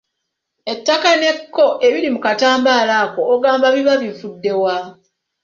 [0.73, 4.77] Ettaka n'ekko ebiri mu katambaala ako ogamba biba bivudde wa?